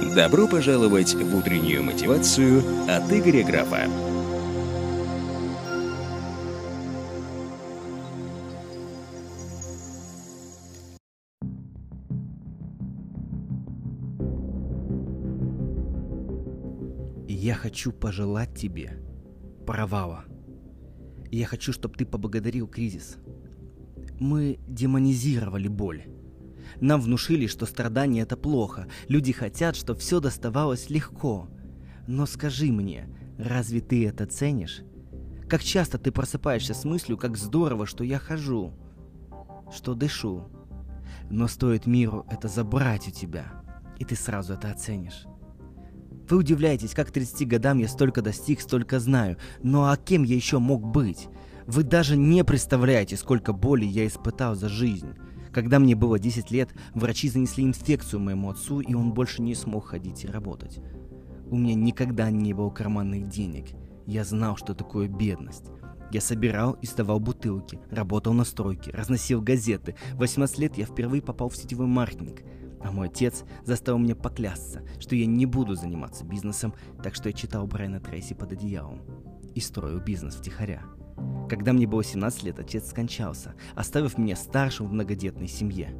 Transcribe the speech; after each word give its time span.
Добро 0.00 0.48
пожаловать 0.48 1.14
в 1.14 1.36
утреннюю 1.36 1.82
мотивацию 1.82 2.62
от 2.88 3.12
Игоря 3.12 3.44
Графа. 3.44 3.86
Я 17.28 17.54
хочу 17.54 17.92
пожелать 17.92 18.54
тебе 18.54 18.98
провала. 19.66 20.24
Я 21.30 21.46
хочу, 21.46 21.72
чтобы 21.72 21.96
ты 21.96 22.06
поблагодарил 22.06 22.66
кризис. 22.66 23.18
Мы 24.18 24.58
демонизировали 24.66 25.68
боль. 25.68 26.04
Нам 26.80 27.00
внушили, 27.00 27.46
что 27.46 27.66
страдание 27.66 28.22
это 28.22 28.36
плохо. 28.36 28.86
Люди 29.08 29.32
хотят, 29.32 29.76
чтобы 29.76 30.00
все 30.00 30.20
доставалось 30.20 30.90
легко. 30.90 31.48
Но 32.06 32.26
скажи 32.26 32.72
мне, 32.72 33.08
разве 33.38 33.80
ты 33.80 34.06
это 34.06 34.26
ценишь? 34.26 34.82
Как 35.48 35.62
часто 35.62 35.98
ты 35.98 36.10
просыпаешься 36.12 36.74
с 36.74 36.84
мыслью, 36.84 37.18
как 37.18 37.36
здорово, 37.36 37.86
что 37.86 38.04
я 38.04 38.18
хожу, 38.18 38.72
что 39.72 39.94
дышу. 39.94 40.48
Но 41.30 41.48
стоит 41.48 41.86
миру 41.86 42.26
это 42.30 42.48
забрать 42.48 43.08
у 43.08 43.10
тебя, 43.10 43.52
и 43.98 44.04
ты 44.04 44.16
сразу 44.16 44.54
это 44.54 44.70
оценишь. 44.70 45.26
Вы 46.28 46.38
удивляетесь, 46.38 46.94
как 46.94 47.08
к 47.08 47.12
30 47.12 47.46
годам 47.46 47.78
я 47.78 47.88
столько 47.88 48.22
достиг, 48.22 48.60
столько 48.60 49.00
знаю. 49.00 49.36
Но 49.62 49.90
а 49.90 49.96
кем 49.96 50.22
я 50.22 50.34
еще 50.34 50.58
мог 50.58 50.86
быть? 50.86 51.28
Вы 51.66 51.82
даже 51.82 52.16
не 52.16 52.44
представляете, 52.44 53.16
сколько 53.16 53.52
боли 53.52 53.84
я 53.84 54.06
испытал 54.06 54.54
за 54.54 54.68
жизнь. 54.68 55.14
Когда 55.52 55.78
мне 55.78 55.94
было 55.94 56.18
10 56.18 56.50
лет, 56.50 56.70
врачи 56.94 57.28
занесли 57.28 57.64
инфекцию 57.64 58.20
моему 58.20 58.50
отцу, 58.50 58.80
и 58.80 58.94
он 58.94 59.12
больше 59.12 59.42
не 59.42 59.54
смог 59.54 59.86
ходить 59.86 60.24
и 60.24 60.28
работать. 60.28 60.80
У 61.50 61.56
меня 61.56 61.74
никогда 61.74 62.30
не 62.30 62.54
было 62.54 62.70
карманных 62.70 63.28
денег. 63.28 63.66
Я 64.06 64.24
знал, 64.24 64.56
что 64.56 64.74
такое 64.74 65.08
бедность. 65.08 65.66
Я 66.10 66.20
собирал 66.20 66.72
и 66.80 66.86
сдавал 66.86 67.20
бутылки, 67.20 67.78
работал 67.90 68.32
на 68.32 68.44
стройке, 68.44 68.90
разносил 68.92 69.40
газеты. 69.42 69.94
В 70.12 70.18
18 70.18 70.58
лет 70.58 70.78
я 70.78 70.86
впервые 70.86 71.22
попал 71.22 71.48
в 71.48 71.56
сетевой 71.56 71.86
маркетинг. 71.86 72.42
А 72.82 72.90
мой 72.90 73.08
отец 73.08 73.44
заставил 73.64 73.98
меня 73.98 74.16
поклясться, 74.16 74.82
что 74.98 75.14
я 75.14 75.24
не 75.26 75.46
буду 75.46 75.74
заниматься 75.74 76.24
бизнесом, 76.24 76.74
так 77.02 77.14
что 77.14 77.28
я 77.28 77.32
читал 77.32 77.66
Брайана 77.66 78.00
Трейси 78.00 78.34
под 78.34 78.52
одеялом 78.52 79.00
и 79.54 79.60
строил 79.60 80.00
бизнес 80.00 80.34
втихаря. 80.34 80.82
Когда 81.52 81.74
мне 81.74 81.86
было 81.86 82.02
17 82.02 82.44
лет, 82.44 82.58
отец 82.58 82.88
скончался, 82.88 83.54
оставив 83.74 84.16
меня 84.16 84.36
старшим 84.36 84.86
в 84.86 84.92
многодетной 84.94 85.48
семье. 85.48 85.94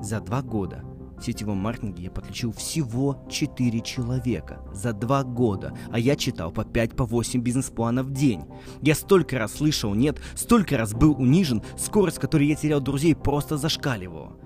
За 0.00 0.20
два 0.20 0.42
года 0.42 0.84
в 1.18 1.24
сетевом 1.24 1.56
маркетинге 1.56 2.04
я 2.04 2.10
подключил 2.12 2.52
всего 2.52 3.26
4 3.28 3.80
человека. 3.80 4.62
За 4.72 4.92
два 4.92 5.24
года. 5.24 5.76
А 5.90 5.98
я 5.98 6.14
читал 6.14 6.52
по 6.52 6.64
5 6.64 6.94
по 6.94 7.04
8 7.04 7.40
бизнес-планов 7.40 8.06
в 8.06 8.12
день. 8.12 8.44
Я 8.80 8.94
столько 8.94 9.40
раз 9.40 9.54
слышал 9.54 9.92
«нет», 9.92 10.20
столько 10.36 10.78
раз 10.78 10.94
был 10.94 11.20
унижен, 11.20 11.60
скорость, 11.76 12.20
которой 12.20 12.46
я 12.46 12.54
терял 12.54 12.80
друзей, 12.80 13.16
просто 13.16 13.56
зашкаливала. 13.56 14.38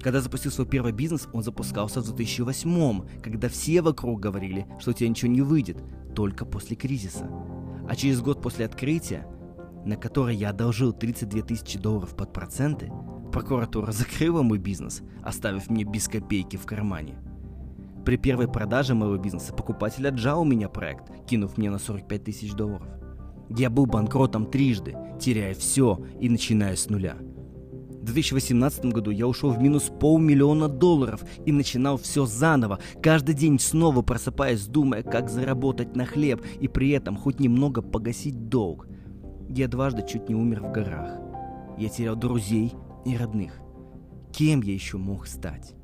Когда 0.00 0.20
запустил 0.20 0.52
свой 0.52 0.68
первый 0.68 0.92
бизнес, 0.92 1.26
он 1.32 1.42
запускался 1.42 2.00
в 2.00 2.04
2008 2.04 3.20
когда 3.20 3.48
все 3.48 3.82
вокруг 3.82 4.20
говорили, 4.20 4.68
что 4.78 4.92
у 4.92 4.94
тебя 4.94 5.08
ничего 5.08 5.32
не 5.32 5.42
выйдет, 5.42 5.82
только 6.14 6.44
после 6.44 6.76
кризиса. 6.76 7.28
А 7.88 7.96
через 7.96 8.20
год 8.20 8.40
после 8.40 8.66
открытия, 8.66 9.26
на 9.88 9.96
которое 9.96 10.34
я 10.34 10.50
одолжил 10.50 10.92
32 10.92 11.42
тысячи 11.42 11.78
долларов 11.78 12.14
под 12.14 12.32
проценты, 12.32 12.92
прокуратура 13.32 13.90
закрыла 13.90 14.42
мой 14.42 14.58
бизнес, 14.58 15.02
оставив 15.22 15.70
мне 15.70 15.84
без 15.84 16.08
копейки 16.08 16.56
в 16.56 16.66
кармане. 16.66 17.14
При 18.04 18.16
первой 18.16 18.48
продаже 18.48 18.94
моего 18.94 19.16
бизнеса 19.16 19.54
покупатель 19.54 20.06
отжал 20.06 20.42
у 20.42 20.44
меня 20.44 20.68
проект, 20.68 21.10
кинув 21.26 21.56
мне 21.56 21.70
на 21.70 21.78
45 21.78 22.24
тысяч 22.24 22.52
долларов. 22.52 22.86
Я 23.48 23.70
был 23.70 23.86
банкротом 23.86 24.46
трижды, 24.46 24.94
теряя 25.18 25.54
все 25.54 25.98
и 26.20 26.28
начиная 26.28 26.76
с 26.76 26.88
нуля– 26.90 27.16
в 28.08 28.12
2018 28.12 28.86
году 28.86 29.10
я 29.10 29.26
ушел 29.26 29.50
в 29.50 29.60
минус 29.60 29.90
полмиллиона 30.00 30.66
долларов 30.66 31.22
и 31.44 31.52
начинал 31.52 31.98
все 31.98 32.24
заново, 32.24 32.78
каждый 33.02 33.34
день 33.34 33.58
снова 33.58 34.00
просыпаясь, 34.00 34.66
думая, 34.66 35.02
как 35.02 35.28
заработать 35.28 35.94
на 35.94 36.06
хлеб 36.06 36.40
и 36.58 36.68
при 36.68 36.88
этом 36.90 37.18
хоть 37.18 37.38
немного 37.38 37.82
погасить 37.82 38.48
долг. 38.48 38.87
Я 39.48 39.68
дважды 39.68 40.04
чуть 40.06 40.28
не 40.28 40.34
умер 40.34 40.62
в 40.62 40.72
горах. 40.72 41.18
Я 41.78 41.88
терял 41.88 42.16
друзей 42.16 42.74
и 43.04 43.16
родных. 43.16 43.60
Кем 44.32 44.62
я 44.62 44.74
еще 44.74 44.98
мог 44.98 45.26
стать? 45.26 45.74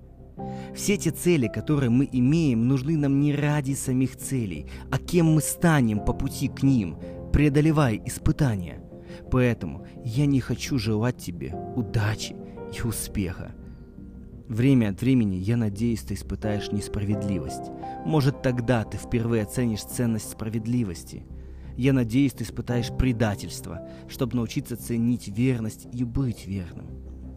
Все 0.75 0.97
те 0.97 1.11
цели, 1.11 1.49
которые 1.49 1.91
мы 1.91 2.09
имеем, 2.11 2.69
нужны 2.69 2.97
нам 2.97 3.21
не 3.21 3.35
ради 3.35 3.73
самих 3.73 4.17
целей, 4.17 4.67
а 4.91 4.99
кем 4.99 5.33
мы 5.33 5.41
станем 5.41 6.01
по 6.05 6.13
пути 6.13 6.49
к 6.49 6.63
ним, 6.63 6.99
преодолевая 7.33 8.01
испытания. 8.05 8.83
Поэтому 9.31 9.87
я 10.05 10.27
не 10.27 10.41
хочу 10.41 10.79
желать 10.79 11.19
тебе 11.19 11.55
удачи 11.77 12.37
и 12.77 12.87
успеха. 12.87 13.55
Время 14.49 14.91
от 14.91 15.01
времени, 15.01 15.37
я 15.37 15.57
надеюсь, 15.57 16.03
ты 16.03 16.15
испытаешь 16.15 16.71
несправедливость. 16.71 17.71
Может, 18.05 18.43
тогда 18.43 18.85
ты 18.85 18.99
впервые 18.99 19.45
оценишь 19.45 19.85
ценность 19.85 20.31
справедливости. 20.31 21.25
Я 21.77 21.93
надеюсь, 21.93 22.33
ты 22.33 22.45
испытаешь 22.45 22.91
предательство, 22.97 23.89
чтобы 24.09 24.37
научиться 24.37 24.77
ценить 24.77 25.29
верность 25.29 25.87
и 25.93 26.05
быть 26.05 26.47
верным. 26.47 26.87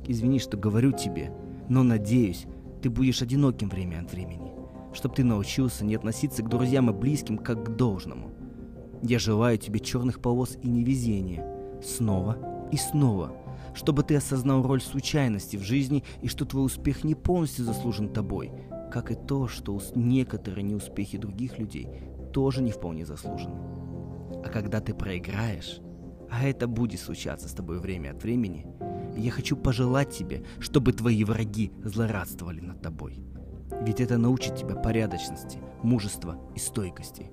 Извини, 0.07 0.39
что 0.39 0.57
говорю 0.57 0.91
тебе, 0.91 1.31
но 1.69 1.83
надеюсь, 1.83 2.45
ты 2.81 2.89
будешь 2.89 3.21
одиноким 3.21 3.69
время 3.69 4.01
от 4.01 4.11
времени, 4.11 4.51
чтобы 4.93 5.15
ты 5.15 5.23
научился 5.23 5.83
не 5.83 5.95
относиться 5.95 6.43
к 6.43 6.49
друзьям 6.49 6.89
и 6.89 6.93
близким 6.93 7.37
как 7.37 7.65
к 7.65 7.75
должному. 7.75 8.31
Я 9.01 9.19
желаю 9.19 9.57
тебе 9.57 9.79
черных 9.79 10.21
полос 10.21 10.57
и 10.61 10.67
невезения– 10.67 11.45
снова 11.83 12.37
и 12.71 12.77
снова, 12.77 13.33
чтобы 13.73 14.03
ты 14.03 14.15
осознал 14.15 14.63
роль 14.63 14.81
случайности 14.81 15.57
в 15.57 15.61
жизни 15.61 16.03
и 16.21 16.27
что 16.27 16.45
твой 16.45 16.65
успех 16.65 17.03
не 17.03 17.15
полностью 17.15 17.65
заслужен 17.65 18.09
тобой, 18.09 18.51
как 18.91 19.11
и 19.11 19.15
то, 19.15 19.47
что 19.47 19.79
некоторые 19.95 20.63
неуспехи 20.63 21.17
других 21.17 21.59
людей 21.59 21.87
тоже 22.33 22.61
не 22.61 22.71
вполне 22.71 23.05
заслужены. 23.05 23.76
А 24.43 24.49
когда 24.49 24.79
ты 24.79 24.93
проиграешь, 24.93 25.79
а 26.29 26.47
это 26.47 26.67
будет 26.67 26.99
случаться 26.99 27.47
с 27.47 27.53
тобой 27.53 27.79
время 27.79 28.11
от 28.11 28.23
времени, 28.23 28.65
я 29.17 29.31
хочу 29.31 29.55
пожелать 29.55 30.11
тебе, 30.11 30.45
чтобы 30.59 30.93
твои 30.93 31.23
враги 31.23 31.71
злорадствовали 31.83 32.59
над 32.59 32.81
тобой. 32.81 33.19
Ведь 33.81 34.01
это 34.01 34.17
научит 34.17 34.55
тебя 34.55 34.75
порядочности, 34.75 35.59
мужества 35.83 36.39
и 36.55 36.59
стойкости. 36.59 37.31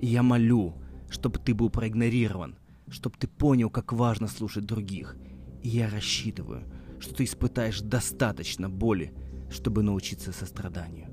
И 0.00 0.06
я 0.06 0.22
молю, 0.22 0.74
чтобы 1.08 1.38
ты 1.38 1.54
был 1.54 1.70
проигнорирован, 1.70 2.56
чтобы 2.88 3.16
ты 3.18 3.26
понял, 3.26 3.70
как 3.70 3.92
важно 3.92 4.28
слушать 4.28 4.64
других. 4.64 5.16
И 5.62 5.68
я 5.68 5.88
рассчитываю, 5.88 6.64
что 7.00 7.14
ты 7.14 7.24
испытаешь 7.24 7.80
достаточно 7.80 8.68
боли, 8.68 9.12
чтобы 9.50 9.82
научиться 9.82 10.32
состраданию. 10.32 11.08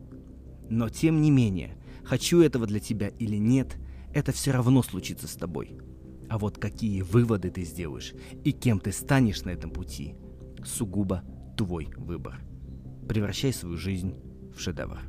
Но 0.70 0.90
тем 0.90 1.22
не 1.22 1.32
менее, 1.32 1.78
хочу 2.04 2.42
этого 2.42 2.66
для 2.66 2.80
тебя 2.80 3.10
или 3.10 3.36
нет, 3.36 3.78
это 4.14 4.32
все 4.32 4.52
равно 4.52 4.84
случится 4.84 5.28
с 5.28 5.36
тобой. 5.36 5.78
А 6.30 6.38
вот 6.38 6.58
какие 6.58 7.02
выводы 7.02 7.50
ты 7.50 7.64
сделаешь 7.64 8.14
и 8.44 8.52
кем 8.52 8.80
ты 8.80 8.92
станешь 8.92 9.44
на 9.44 9.50
этом 9.50 9.72
пути, 9.72 10.16
сугубо 10.64 11.24
твой 11.58 11.90
выбор. 11.98 12.40
Превращай 13.08 13.52
свою 13.52 13.78
жизнь 13.78 14.16
в 14.56 14.60
шедевр. 14.60 15.00